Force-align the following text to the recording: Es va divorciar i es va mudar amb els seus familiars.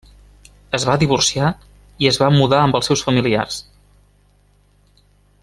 Es 0.77 0.85
va 0.89 0.95
divorciar 1.03 1.49
i 2.05 2.09
es 2.13 2.19
va 2.23 2.31
mudar 2.39 2.63
amb 2.63 2.79
els 2.81 2.91
seus 2.91 3.05
familiars. 3.11 3.61